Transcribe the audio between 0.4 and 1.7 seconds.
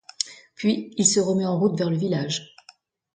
Puis, il se remet en